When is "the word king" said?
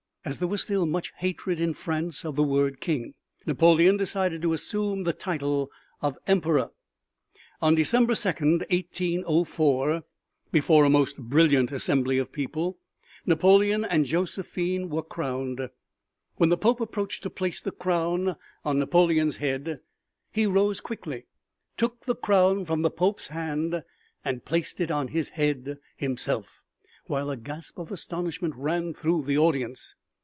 2.35-3.15